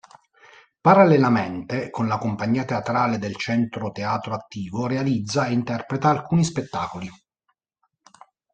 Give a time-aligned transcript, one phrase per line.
[0.81, 7.07] Parallelamente, con la compagnia teatrale del Centro Teatro Attivo realizza e interpreta alcuni spettacoli.